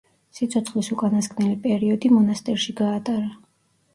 [0.35, 3.29] სიცოცხლის უკანასკნელი პერიოდი მონასტერში გაატარა.